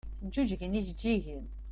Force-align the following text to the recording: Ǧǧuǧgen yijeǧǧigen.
Ǧǧuǧgen 0.27 0.75
yijeǧǧigen. 0.77 1.45